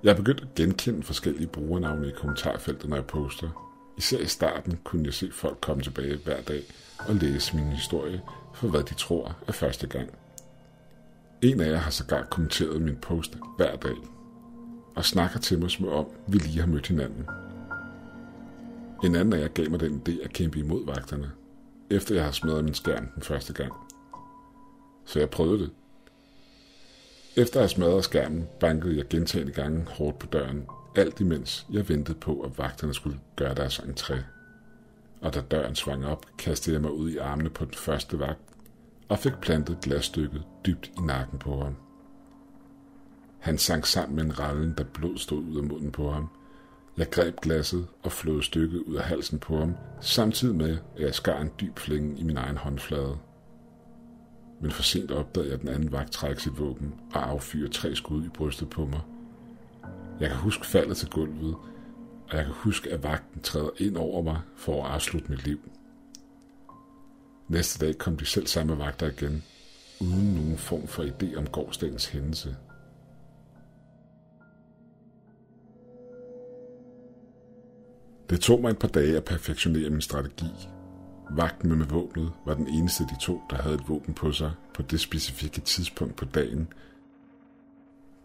Jeg 0.02 0.10
er 0.10 0.16
begyndt 0.16 0.40
at 0.40 0.54
genkende 0.54 1.02
forskellige 1.02 1.46
brugernavne 1.46 2.08
i 2.08 2.12
kommentarfeltet, 2.16 2.90
når 2.90 2.96
jeg 2.96 3.06
poster. 3.06 3.48
Især 3.96 4.18
i 4.18 4.26
starten 4.26 4.78
kunne 4.84 5.04
jeg 5.04 5.14
se 5.14 5.30
folk 5.32 5.60
komme 5.60 5.82
tilbage 5.82 6.16
hver 6.16 6.42
dag 6.42 6.62
og 6.98 7.14
læse 7.14 7.56
min 7.56 7.66
historie 7.66 8.22
for 8.54 8.68
hvad 8.68 8.82
de 8.82 8.94
tror 8.94 9.36
er 9.48 9.52
første 9.52 9.86
gang. 9.86 10.10
En 11.42 11.60
af 11.60 11.70
jer 11.70 11.76
har 11.76 11.90
sågar 11.90 12.22
kommenteret 12.22 12.82
min 12.82 12.96
post 12.96 13.38
hver 13.56 13.76
dag 13.76 13.96
og 14.96 15.04
snakker 15.04 15.38
til 15.38 15.58
mig 15.58 15.70
som 15.70 15.88
om, 15.88 16.06
vi 16.26 16.38
lige 16.38 16.60
har 16.60 16.66
mødt 16.66 16.86
hinanden. 16.86 17.26
En 19.04 19.14
anden 19.14 19.32
af 19.32 19.40
jer 19.40 19.48
gav 19.48 19.70
mig 19.70 19.80
den 19.80 20.02
idé 20.08 20.24
at 20.24 20.32
kæmpe 20.32 20.58
imod 20.58 20.86
vagterne, 20.86 21.30
efter 21.90 22.14
jeg 22.14 22.24
har 22.24 22.32
smadret 22.32 22.64
min 22.64 22.74
skærm 22.74 23.08
den 23.14 23.22
første 23.22 23.52
gang. 23.52 23.72
Så 25.04 25.18
jeg 25.18 25.30
prøvede 25.30 25.58
det. 25.58 25.70
Efter 27.36 27.56
at 27.56 27.62
have 27.62 27.68
smadret 27.68 28.04
skærmen, 28.04 28.46
bankede 28.60 28.96
jeg 28.96 29.08
gentagende 29.08 29.52
gange 29.52 29.86
hårdt 29.88 30.18
på 30.18 30.26
døren, 30.26 30.66
alt 30.96 31.20
imens 31.20 31.66
jeg 31.72 31.88
ventede 31.88 32.18
på, 32.18 32.40
at 32.40 32.58
vagterne 32.58 32.94
skulle 32.94 33.20
gøre 33.36 33.54
deres 33.54 33.78
entré. 33.78 34.14
Og 35.20 35.34
da 35.34 35.40
døren 35.40 35.74
svang 35.74 36.06
op, 36.06 36.26
kastede 36.38 36.74
jeg 36.74 36.82
mig 36.82 36.92
ud 36.92 37.10
i 37.10 37.16
armene 37.16 37.50
på 37.50 37.64
den 37.64 37.74
første 37.74 38.18
vagt, 38.18 38.40
og 39.08 39.18
fik 39.18 39.32
plantet 39.42 39.78
glasstykket 39.82 40.42
dybt 40.66 40.86
i 40.86 41.00
nakken 41.00 41.38
på 41.38 41.62
ham. 41.62 41.76
Han 43.44 43.58
sank 43.58 43.86
sammen 43.86 44.16
med 44.16 44.24
en 44.24 44.38
rallen, 44.38 44.74
der 44.78 44.84
blod 44.84 45.18
stod 45.18 45.38
ud 45.38 45.56
af 45.56 45.62
munden 45.62 45.92
på 45.92 46.10
ham. 46.10 46.28
Jeg 46.96 47.10
greb 47.10 47.40
glasset 47.42 47.86
og 48.02 48.12
flåede 48.12 48.42
stykket 48.42 48.78
ud 48.78 48.94
af 48.94 49.04
halsen 49.04 49.38
på 49.38 49.58
ham, 49.58 49.74
samtidig 50.00 50.56
med, 50.56 50.78
at 50.96 51.02
jeg 51.02 51.14
skar 51.14 51.40
en 51.40 51.50
dyb 51.60 51.78
flænge 51.78 52.18
i 52.18 52.22
min 52.22 52.36
egen 52.36 52.56
håndflade. 52.56 53.18
Men 54.60 54.70
for 54.70 54.82
sent 54.82 55.10
opdagede 55.10 55.50
jeg 55.50 55.60
den 55.60 55.68
anden 55.68 55.92
vagt 55.92 56.12
trække 56.12 56.42
sit 56.42 56.58
våben 56.58 56.94
og 57.14 57.30
affyre 57.30 57.68
tre 57.68 57.96
skud 57.96 58.24
i 58.24 58.28
brystet 58.28 58.70
på 58.70 58.84
mig. 58.84 59.00
Jeg 60.20 60.28
kan 60.28 60.38
huske 60.38 60.66
faldet 60.66 60.96
til 60.96 61.10
gulvet, 61.10 61.54
og 62.30 62.36
jeg 62.36 62.44
kan 62.44 62.54
huske, 62.54 62.90
at 62.90 63.02
vagten 63.02 63.42
træder 63.42 63.70
ind 63.78 63.96
over 63.96 64.22
mig 64.22 64.40
for 64.56 64.84
at 64.84 64.90
afslutte 64.90 65.30
mit 65.30 65.46
liv. 65.46 65.60
Næste 67.48 67.86
dag 67.86 67.98
kom 67.98 68.16
de 68.16 68.26
selv 68.26 68.46
samme 68.46 68.78
vagter 68.78 69.06
igen, 69.06 69.42
uden 70.00 70.34
nogen 70.34 70.58
form 70.58 70.86
for 70.86 71.02
idé 71.02 71.38
om 71.38 71.46
gårdsdagens 71.46 72.06
hændelse. 72.06 72.56
Det 78.30 78.40
tog 78.40 78.60
mig 78.60 78.70
et 78.70 78.78
par 78.78 78.88
dage 78.88 79.16
at 79.16 79.24
perfektionere 79.24 79.90
min 79.90 80.00
strategi. 80.00 80.68
Vagten 81.30 81.78
med 81.78 81.86
våbnet 81.86 82.32
var 82.46 82.54
den 82.54 82.68
eneste 82.68 83.04
af 83.04 83.08
de 83.08 83.24
to, 83.24 83.42
der 83.50 83.56
havde 83.56 83.74
et 83.74 83.88
våben 83.88 84.14
på 84.14 84.32
sig 84.32 84.52
på 84.74 84.82
det 84.82 85.00
specifikke 85.00 85.60
tidspunkt 85.60 86.16
på 86.16 86.24
dagen. 86.24 86.68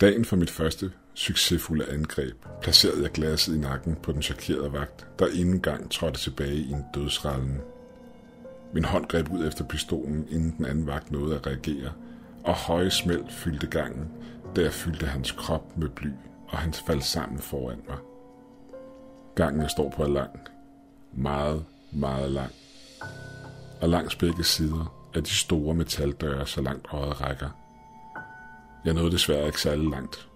Dagen 0.01 0.25
for 0.25 0.36
mit 0.36 0.50
første 0.50 0.91
succesfulde 1.13 1.86
angreb 1.86 2.46
placerede 2.62 3.03
jeg 3.03 3.12
glasset 3.12 3.56
i 3.56 3.60
nakken 3.60 3.96
på 4.03 4.12
den 4.12 4.22
chokerede 4.22 4.74
vagt, 4.74 5.08
der 5.20 5.27
endnu 5.27 5.53
en 5.53 5.62
gang 5.62 5.91
trådte 5.91 6.20
tilbage 6.20 6.56
i 6.56 6.72
en 6.72 6.84
dødsrallen. 6.94 7.62
Min 8.74 8.86
hånd 8.86 9.06
greb 9.06 9.32
ud 9.32 9.48
efter 9.48 9.63
pistolen, 9.63 10.27
inden 10.29 10.56
den 10.58 10.65
anden 10.65 10.88
vagt 10.88 11.12
nåede 11.12 11.36
at 11.36 11.48
reagere, 11.48 11.91
og 12.44 12.53
høje 12.53 12.91
smæld 12.91 13.29
fyldte 13.29 13.68
gangen, 13.68 14.08
da 14.56 14.62
jeg 14.62 14.74
fyldte 14.74 15.06
hans 15.06 15.32
krop 15.32 15.77
med 15.77 15.89
bly, 15.89 16.10
og 16.48 16.58
han 16.58 16.74
faldt 16.74 17.03
sammen 17.03 17.39
foran 17.39 17.82
mig. 17.88 17.98
Gangen 19.39 19.62
jeg 19.62 19.69
står 19.69 19.89
på 19.89 20.03
er 20.03 20.08
lang. 20.08 20.29
Meget, 21.13 21.65
meget 21.91 22.31
lang. 22.31 22.51
Og 23.81 23.89
langs 23.89 24.15
begge 24.15 24.43
sider 24.43 25.10
er 25.13 25.22
de 25.22 25.29
store 25.29 25.75
metaldøre, 25.75 26.48
så 26.48 26.62
langt 26.62 26.88
øjet 26.91 27.22
rækker. 27.22 27.50
Jeg 28.86 28.93
nåede 28.93 29.12
desværre 29.12 29.46
ikke 29.46 29.62
særlig 29.62 29.89
langt. 29.89 30.27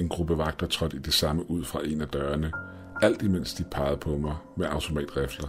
En 0.00 0.08
gruppe 0.08 0.38
vagter 0.38 0.66
trådte 0.66 0.96
i 0.96 1.00
det 1.00 1.14
samme 1.14 1.50
ud 1.50 1.64
fra 1.64 1.80
en 1.84 2.00
af 2.00 2.08
dørene, 2.08 2.52
alt 3.00 3.22
imens 3.22 3.54
de 3.54 3.64
pegede 3.64 3.96
på 3.96 4.16
mig 4.16 4.36
med 4.56 4.66
automatrifler. 4.66 5.48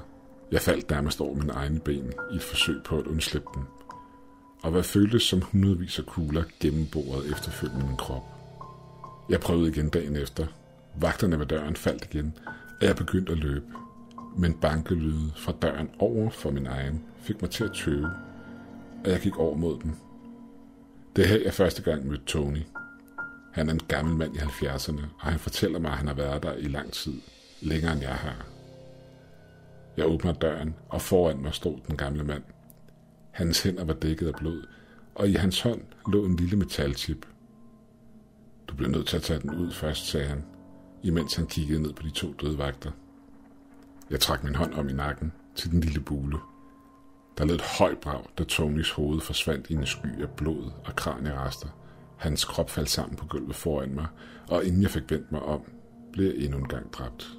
Jeg 0.52 0.62
faldt 0.62 0.90
nærmest 0.90 1.22
over 1.22 1.36
mine 1.36 1.54
egne 1.54 1.80
ben 1.80 2.14
i 2.32 2.36
et 2.36 2.44
forsøg 2.44 2.84
på 2.84 2.98
at 2.98 3.08
undslippe 3.08 3.50
dem. 3.56 3.64
Og 4.64 4.72
hvad 4.72 4.84
føltes 4.84 5.24
som 5.24 5.42
hundredvis 5.42 6.00
af 6.00 6.06
kugler 6.06 6.44
gennemboret 6.60 7.32
efterfølgende 7.32 7.86
min 7.86 7.98
krop. 7.98 8.24
Jeg 9.30 9.40
prøvede 9.40 9.70
igen 9.70 9.90
dagen 9.90 10.16
efter. 10.16 10.46
Vagterne 10.96 11.40
ved 11.40 11.46
døren 11.46 11.76
faldt 11.76 12.08
igen, 12.12 12.34
og 12.84 12.88
jeg 12.88 12.96
begyndte 12.96 13.32
at 13.32 13.38
løbe. 13.38 13.66
Men 14.38 14.54
bankelyde 14.54 15.32
fra 15.36 15.54
døren 15.62 15.90
over 16.00 16.30
for 16.30 16.52
min 16.52 16.68
egen 16.68 17.04
fik 17.18 17.42
mig 17.42 17.52
til 17.52 17.64
at 17.64 17.72
tøve, 17.74 18.12
og 19.06 19.12
jeg 19.12 19.20
gik 19.20 19.38
over 19.38 19.56
mod 19.56 19.80
den. 19.80 19.96
Det 21.16 21.24
er 21.24 21.28
her, 21.28 21.44
jeg 21.44 21.54
første 21.54 21.82
gang 21.82 22.08
mødte 22.08 22.26
Tony. 22.26 22.62
Han 23.52 23.70
er 23.70 23.74
en 23.74 23.80
gammel 23.88 24.16
mand 24.16 24.36
i 24.36 24.40
70'erne, 24.40 25.02
og 25.20 25.28
han 25.28 25.40
fortæller 25.40 25.80
mig, 25.80 25.92
at 25.92 25.98
han 25.98 26.08
har 26.08 26.14
været 26.14 26.44
der 26.44 26.54
i 26.54 26.68
lang 26.68 26.92
tid, 26.92 27.14
længere 27.62 27.94
end 27.94 28.02
jeg 28.02 28.16
har. 28.16 28.46
Jeg 29.98 30.06
åbner 30.06 30.34
døren, 30.34 30.76
og 30.90 31.02
foran 31.02 31.42
mig 31.42 31.54
stod 31.54 31.78
den 31.88 31.98
gamle 31.98 32.24
mand. 32.24 32.44
Hans 33.32 33.64
hænder 33.64 33.84
var 33.84 33.94
dækket 33.94 34.28
af 34.28 34.36
blod, 34.36 34.68
og 35.16 35.30
i 35.30 35.34
hans 35.34 35.62
hånd 35.62 35.82
lå 36.08 36.26
en 36.26 36.36
lille 36.36 36.58
metalchip. 36.58 37.26
Du 38.68 38.76
bliver 38.76 38.92
nødt 38.92 39.08
til 39.08 39.18
at 39.18 39.24
tage 39.24 39.40
den 39.40 39.56
ud 39.56 39.72
først, 39.72 40.06
sagde 40.06 40.28
han, 40.28 40.44
imens 41.04 41.36
han 41.36 41.48
kiggede 41.48 41.82
ned 41.82 41.94
på 41.94 42.04
de 42.04 42.10
to 42.10 42.34
døde 42.34 42.58
vagter. 42.58 42.92
Jeg 44.10 44.20
trak 44.20 44.44
min 44.44 44.56
hånd 44.56 44.74
om 44.74 44.90
i 44.90 44.94
nakken 44.94 45.32
til 45.56 45.72
den 45.72 45.80
lille 45.80 46.00
bule. 46.00 46.38
Der 47.38 47.46
lød 47.46 47.56
et 47.56 47.62
højt 47.80 47.98
brag, 47.98 48.26
da 48.38 48.44
Tonys 48.44 48.92
hoved 48.92 49.22
forsvandt 49.22 49.70
i 49.70 49.74
en 49.74 49.86
sky 49.86 50.22
af 50.22 50.30
blod 50.30 50.72
og 50.86 50.96
kranierester. 50.96 51.68
Hans 52.18 52.46
krop 52.46 52.70
faldt 52.70 52.90
sammen 52.90 53.16
på 53.16 53.26
gulvet 53.26 53.56
foran 53.56 53.96
mig, 53.96 54.08
og 54.48 54.66
inden 54.66 54.82
jeg 54.82 54.90
fik 54.90 55.12
vendt 55.12 55.32
mig 55.32 55.42
om, 55.42 55.62
blev 56.14 56.26
jeg 56.26 56.36
endnu 56.36 56.58
en 56.58 56.68
gang 56.68 56.94
dræbt. 56.94 57.38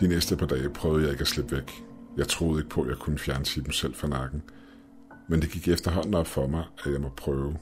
De 0.00 0.08
næste 0.08 0.36
par 0.36 0.46
dage 0.46 0.70
prøvede 0.70 1.02
jeg 1.02 1.10
ikke 1.10 1.22
at 1.22 1.28
slippe 1.28 1.56
væk. 1.56 1.84
Jeg 2.16 2.28
troede 2.28 2.60
ikke 2.60 2.70
på, 2.70 2.82
at 2.82 2.88
jeg 2.88 2.96
kunne 2.96 3.18
fjerne 3.18 3.44
chippen 3.44 3.72
selv 3.72 3.94
fra 3.94 4.08
nakken. 4.08 4.42
Men 5.28 5.42
det 5.42 5.50
gik 5.50 5.68
efterhånden 5.68 6.14
op 6.14 6.26
for 6.26 6.46
mig, 6.46 6.64
at 6.84 6.92
jeg 6.92 7.00
må 7.00 7.08
prøve. 7.08 7.56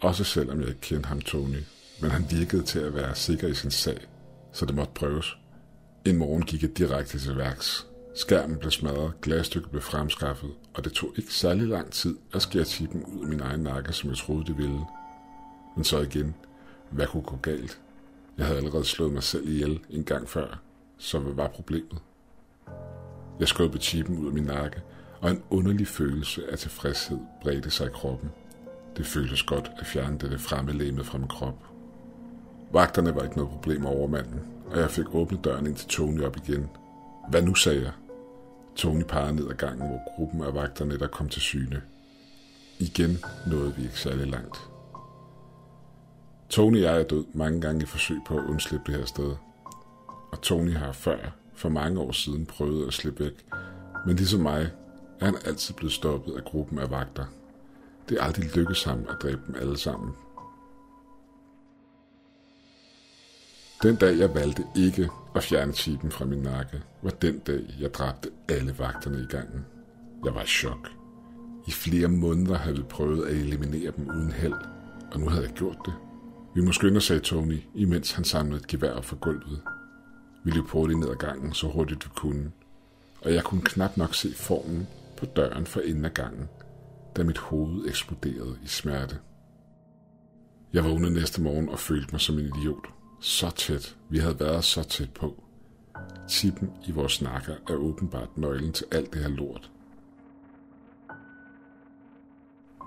Også 0.00 0.24
selvom 0.24 0.60
jeg 0.60 0.68
ikke 0.68 0.80
kendte 0.80 1.08
ham 1.08 1.20
Tony. 1.20 1.62
Men 2.00 2.10
han 2.10 2.24
virkede 2.30 2.62
til 2.62 2.78
at 2.78 2.94
være 2.94 3.14
sikker 3.14 3.48
i 3.48 3.54
sin 3.54 3.70
sag, 3.70 4.06
så 4.52 4.66
det 4.66 4.74
måtte 4.74 4.92
prøves. 4.94 5.36
En 6.04 6.16
morgen 6.16 6.42
gik 6.42 6.62
jeg 6.62 6.78
direkte 6.78 7.18
til 7.18 7.36
værks. 7.36 7.86
Skærmen 8.14 8.58
blev 8.58 8.70
smadret, 8.70 9.12
glasstykket 9.22 9.70
blev 9.70 9.82
fremskaffet, 9.82 10.50
og 10.74 10.84
det 10.84 10.92
tog 10.92 11.12
ikke 11.16 11.34
særlig 11.34 11.66
lang 11.66 11.92
tid 11.92 12.16
at 12.34 12.42
skære 12.42 12.64
chippen 12.64 13.04
ud 13.04 13.22
af 13.22 13.28
min 13.28 13.40
egen 13.40 13.60
nakke, 13.60 13.92
som 13.92 14.10
jeg 14.10 14.16
troede 14.16 14.44
det 14.44 14.58
ville. 14.58 14.80
Men 15.76 15.84
så 15.84 16.00
igen, 16.00 16.34
hvad 16.90 17.06
kunne 17.06 17.22
gå 17.22 17.36
galt? 17.36 17.80
Jeg 18.38 18.46
havde 18.46 18.58
allerede 18.58 18.84
slået 18.84 19.12
mig 19.12 19.22
selv 19.22 19.48
ihjel 19.48 19.80
en 19.90 20.04
gang 20.04 20.28
før, 20.28 20.60
så 20.98 21.18
hvad 21.18 21.32
var 21.32 21.48
problemet? 21.48 21.98
Jeg 23.40 23.48
skubbede 23.48 23.82
chippen 23.82 24.18
ud 24.18 24.26
af 24.26 24.32
min 24.32 24.44
nakke, 24.44 24.82
og 25.20 25.30
en 25.30 25.42
underlig 25.50 25.88
følelse 25.88 26.50
af 26.50 26.58
tilfredshed 26.58 27.18
bredte 27.42 27.70
sig 27.70 27.86
i 27.86 27.90
kroppen. 27.90 28.30
Det 28.96 29.06
føltes 29.06 29.42
godt 29.42 29.70
at 29.78 29.86
fjerne 29.86 30.18
dette 30.18 30.38
fremme 30.38 31.04
fra 31.04 31.18
min 31.18 31.28
krop. 31.28 31.77
Vagterne 32.72 33.14
var 33.14 33.22
ikke 33.22 33.36
noget 33.36 33.50
problem 33.50 33.86
over 33.86 34.06
manden, 34.06 34.40
og 34.70 34.78
jeg 34.78 34.90
fik 34.90 35.14
åbnet 35.14 35.44
døren 35.44 35.66
ind 35.66 35.76
til 35.76 35.88
Tony 35.88 36.22
op 36.22 36.36
igen. 36.36 36.70
Hvad 37.30 37.42
nu, 37.42 37.54
sagde 37.54 37.82
jeg. 37.82 37.92
Tony 38.76 39.02
pegede 39.08 39.36
ned 39.36 39.50
ad 39.50 39.54
gangen, 39.54 39.88
hvor 39.88 40.14
gruppen 40.16 40.42
af 40.42 40.54
vagterne 40.54 40.98
der 40.98 41.06
kom 41.06 41.28
til 41.28 41.42
syne. 41.42 41.82
Igen 42.78 43.18
nåede 43.46 43.74
vi 43.76 43.82
ikke 43.82 44.00
særlig 44.00 44.26
langt. 44.26 44.68
Tony 46.48 46.76
og 46.76 46.82
jeg 46.82 47.00
er 47.00 47.04
død 47.04 47.24
mange 47.32 47.60
gange 47.60 47.82
i 47.82 47.86
forsøg 47.86 48.16
på 48.26 48.38
at 48.38 48.44
undslippe 48.44 48.92
det 48.92 49.00
her 49.00 49.06
sted. 49.06 49.34
Og 50.32 50.40
Tony 50.42 50.76
har 50.76 50.92
før, 50.92 51.18
for 51.54 51.68
mange 51.68 52.00
år 52.00 52.12
siden, 52.12 52.46
prøvet 52.46 52.86
at 52.86 52.92
slippe 52.92 53.24
væk. 53.24 53.46
Men 54.06 54.16
ligesom 54.16 54.40
mig, 54.40 54.70
er 55.20 55.24
han 55.24 55.36
altid 55.44 55.74
blevet 55.74 55.92
stoppet 55.92 56.36
af 56.36 56.44
gruppen 56.44 56.78
af 56.78 56.90
vagter. 56.90 57.24
Det 58.08 58.18
er 58.18 58.22
aldrig 58.22 58.56
lykkedes 58.56 58.84
ham 58.84 59.06
at 59.10 59.16
dræbe 59.22 59.40
dem 59.46 59.54
alle 59.60 59.78
sammen, 59.78 60.10
Den 63.82 63.96
dag, 63.96 64.18
jeg 64.18 64.34
valgte 64.34 64.64
ikke 64.76 65.08
at 65.34 65.42
fjerne 65.42 65.72
chipen 65.72 66.10
fra 66.10 66.24
min 66.24 66.38
nakke, 66.38 66.82
var 67.02 67.10
den 67.10 67.38
dag, 67.38 67.60
jeg 67.80 67.94
dræbte 67.94 68.30
alle 68.48 68.78
vagterne 68.78 69.20
i 69.20 69.26
gangen. 69.26 69.66
Jeg 70.24 70.34
var 70.34 70.42
i 70.42 70.46
chok. 70.46 70.88
I 71.66 71.70
flere 71.70 72.08
måneder 72.08 72.54
havde 72.54 72.76
vi 72.76 72.82
prøvet 72.82 73.26
at 73.26 73.36
eliminere 73.36 73.92
dem 73.96 74.08
uden 74.08 74.32
held, 74.32 74.54
og 75.12 75.20
nu 75.20 75.28
havde 75.28 75.44
jeg 75.44 75.54
gjort 75.54 75.78
det. 75.86 75.94
Vi 76.54 76.60
må 76.60 76.72
skynde 76.72 77.00
sagde 77.00 77.20
Tony, 77.20 77.60
imens 77.74 78.12
han 78.12 78.24
samlede 78.24 78.60
et 78.60 78.66
gevær 78.66 78.92
op 78.92 79.04
fra 79.04 79.16
gulvet. 79.20 79.60
Vi 80.44 80.50
løb 80.50 80.64
hurtigt 80.68 80.98
ned 80.98 81.08
ad 81.08 81.16
gangen, 81.16 81.52
så 81.52 81.68
hurtigt 81.68 82.04
vi 82.04 82.10
kunne, 82.16 82.50
og 83.20 83.34
jeg 83.34 83.44
kunne 83.44 83.62
knap 83.62 83.96
nok 83.96 84.14
se 84.14 84.34
formen 84.34 84.86
på 85.16 85.26
døren 85.26 85.66
for 85.66 85.80
enden 85.80 86.04
af 86.04 86.14
gangen, 86.14 86.48
da 87.16 87.22
mit 87.22 87.38
hoved 87.38 87.88
eksploderede 87.88 88.58
i 88.64 88.66
smerte. 88.66 89.18
Jeg 90.72 90.84
vågnede 90.84 91.14
næste 91.14 91.42
morgen 91.42 91.68
og 91.68 91.78
følte 91.78 92.08
mig 92.12 92.20
som 92.20 92.38
en 92.38 92.44
idiot. 92.44 92.97
Så 93.20 93.50
tæt. 93.50 93.96
Vi 94.08 94.18
havde 94.18 94.40
været 94.40 94.64
så 94.64 94.82
tæt 94.82 95.12
på. 95.12 95.42
Tippen 96.28 96.72
i 96.86 96.90
vores 96.90 97.12
snakker 97.12 97.54
er 97.68 97.74
åbenbart 97.74 98.38
nøglen 98.38 98.72
til 98.72 98.86
alt 98.92 99.12
det 99.12 99.22
her 99.22 99.28
lort. 99.28 99.70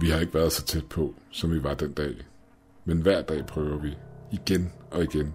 Vi 0.02 0.10
har 0.10 0.20
ikke 0.20 0.34
været 0.34 0.52
så 0.52 0.66
tæt 0.66 0.86
på, 0.86 1.16
som 1.32 1.52
vi 1.52 1.64
var 1.64 1.74
den 1.74 1.94
dag. 1.94 2.16
Men 2.86 3.02
hver 3.02 3.22
dag 3.22 3.46
prøver 3.46 3.78
vi. 3.78 3.98
Igen 4.32 4.72
og 4.92 5.04
igen. 5.04 5.34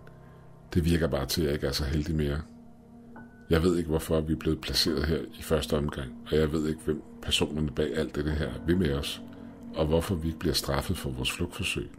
Det 0.74 0.84
virker 0.84 1.08
bare 1.08 1.26
til, 1.26 1.40
at 1.40 1.46
jeg 1.46 1.54
ikke 1.54 1.66
er 1.66 1.72
så 1.72 1.84
heldig 1.84 2.14
mere. 2.14 2.40
Jeg 3.50 3.62
ved 3.62 3.76
ikke, 3.76 3.90
hvorfor 3.90 4.20
vi 4.20 4.32
er 4.32 4.36
blevet 4.36 4.60
placeret 4.60 5.04
her 5.04 5.20
i 5.38 5.42
første 5.42 5.76
omgang, 5.76 6.12
og 6.30 6.36
jeg 6.36 6.52
ved 6.52 6.68
ikke, 6.68 6.80
hvem 6.84 7.02
personerne 7.22 7.70
bag 7.70 7.96
alt 7.96 8.14
det 8.14 8.32
her 8.32 8.52
vil 8.66 8.78
med 8.78 8.92
os, 8.92 9.22
og 9.74 9.86
hvorfor 9.86 10.14
vi 10.14 10.26
ikke 10.26 10.38
bliver 10.38 10.54
straffet 10.54 10.98
for 10.98 11.10
vores 11.10 11.32
flugtforsøg. 11.32 11.90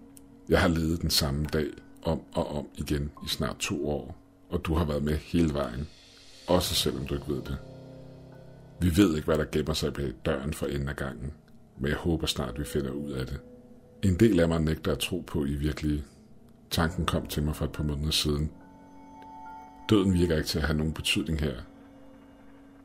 Jeg 0.49 0.61
har 0.61 0.67
levet 0.67 1.01
den 1.01 1.09
samme 1.09 1.45
dag 1.45 1.67
om 2.07 2.21
og 2.33 2.57
om 2.57 2.67
igen 2.75 3.11
i 3.25 3.27
snart 3.27 3.57
to 3.57 3.89
år, 3.89 4.15
og 4.49 4.65
du 4.65 4.73
har 4.73 4.85
været 4.85 5.03
med 5.03 5.15
hele 5.15 5.53
vejen, 5.53 5.87
også 6.47 6.75
selvom 6.75 7.07
du 7.07 7.13
ikke 7.13 7.27
ved 7.27 7.41
det. 7.41 7.57
Vi 8.79 8.97
ved 8.97 9.15
ikke, 9.15 9.25
hvad 9.25 9.37
der 9.37 9.45
gemmer 9.51 9.73
sig 9.73 9.93
bag 9.93 10.13
døren 10.25 10.53
for 10.53 10.65
enden 10.65 10.89
af 10.89 10.95
gangen, 10.95 11.33
men 11.79 11.89
jeg 11.89 11.97
håber 11.97 12.27
snart, 12.27 12.59
vi 12.59 12.63
finder 12.63 12.91
ud 12.91 13.11
af 13.11 13.25
det. 13.25 13.39
En 14.03 14.19
del 14.19 14.39
af 14.39 14.47
mig 14.47 14.61
nægter 14.61 14.91
at 14.91 14.99
tro 14.99 15.23
på 15.27 15.45
i 15.45 15.53
virkelige. 15.53 16.03
Tanken 16.71 17.05
kom 17.05 17.27
til 17.27 17.43
mig 17.43 17.55
for 17.55 17.65
et 17.65 17.71
par 17.71 17.83
måneder 17.83 18.11
siden. 18.11 18.51
Døden 19.89 20.13
virker 20.13 20.35
ikke 20.35 20.47
til 20.47 20.59
at 20.59 20.65
have 20.65 20.77
nogen 20.77 20.93
betydning 20.93 21.39
her. 21.39 21.55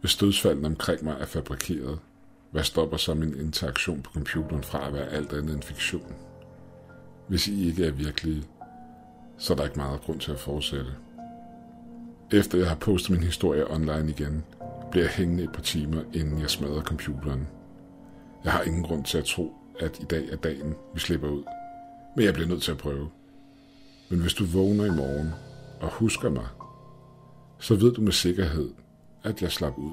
Hvis 0.00 0.17
dødsfaldene 0.17 0.67
omkring 0.67 1.05
mig 1.05 1.17
er 1.21 1.26
fabrikeret, 1.26 1.99
hvad 2.50 2.62
stopper 2.62 2.97
så 2.97 3.14
min 3.14 3.41
interaktion 3.41 4.02
på 4.02 4.11
computeren 4.12 4.62
fra 4.62 4.87
at 4.87 4.93
være 4.95 5.09
alt 5.09 5.33
andet 5.33 5.55
end 5.55 5.62
fiktion? 5.62 6.14
Hvis 7.29 7.49
I 7.49 7.69
ikke 7.69 7.87
er 7.87 7.91
virkelige, 7.91 8.45
så 9.43 9.53
er 9.53 9.57
der 9.57 9.65
ikke 9.65 9.77
meget 9.77 10.01
grund 10.01 10.21
til 10.21 10.33
at 10.33 10.41
fortsætte. 10.41 10.91
Efter 12.33 12.59
jeg 12.59 12.69
har 12.69 12.75
postet 12.75 13.11
min 13.11 13.23
historie 13.23 13.71
online 13.71 14.11
igen, 14.11 14.45
bliver 14.91 15.05
jeg 15.05 15.13
hængende 15.13 15.45
et 15.45 15.53
par 15.53 15.63
timer, 15.63 16.03
inden 16.13 16.41
jeg 16.41 16.51
smadrer 16.51 16.83
computeren. 16.83 17.49
Jeg 18.45 18.53
har 18.53 18.63
ingen 18.63 18.83
grund 18.83 19.05
til 19.05 19.19
at 19.19 19.25
tro, 19.25 19.53
at 19.81 20.01
i 20.01 20.05
dag 20.05 20.29
er 20.29 20.37
dagen, 20.37 20.75
vi 20.95 21.01
slipper 21.01 21.29
ud. 21.29 21.43
Men 22.17 22.25
jeg 22.25 22.35
bliver 22.35 22.49
nødt 22.49 22.63
til 22.63 22.73
at 22.73 22.79
prøve. 22.79 23.09
Men 24.11 24.21
hvis 24.21 24.35
du 24.35 24.45
vågner 24.45 24.85
i 24.85 24.91
morgen 24.91 25.31
og 25.81 25.89
husker 25.89 26.31
mig, 26.31 26.47
så 27.59 27.75
ved 27.75 27.93
du 27.93 28.01
med 28.01 28.13
sikkerhed, 28.13 28.71
at 29.23 29.43
jeg 29.43 29.53
slap 29.53 29.79
ud. 29.79 29.93